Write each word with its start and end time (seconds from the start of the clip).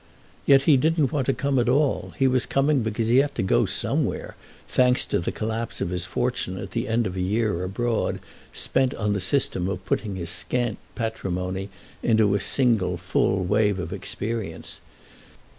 Yet 0.47 0.63
he 0.63 0.77
didn't 0.77 1.11
want 1.13 1.27
to 1.27 1.33
come 1.35 1.59
at 1.59 1.69
all; 1.69 2.13
he 2.17 2.27
was 2.27 2.47
coming 2.47 2.79
because 2.81 3.07
he 3.07 3.17
had 3.17 3.35
to 3.35 3.43
go 3.43 3.67
somewhere, 3.67 4.35
thanks 4.67 5.05
to 5.05 5.19
the 5.19 5.31
collapse 5.31 5.79
of 5.79 5.91
his 5.91 6.07
fortune 6.07 6.57
at 6.57 6.71
the 6.71 6.87
end 6.87 7.05
of 7.05 7.15
a 7.15 7.21
year 7.21 7.61
abroad 7.63 8.19
spent 8.51 8.95
on 8.95 9.13
the 9.13 9.21
system 9.21 9.69
of 9.69 9.85
putting 9.85 10.15
his 10.15 10.31
scant 10.31 10.79
patrimony 10.95 11.69
into 12.01 12.33
a 12.33 12.41
single 12.41 12.97
full 12.97 13.43
wave 13.43 13.77
of 13.77 13.93
experience. 13.93 14.81